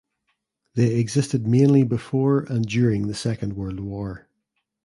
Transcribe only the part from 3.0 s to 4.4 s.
the Second World War.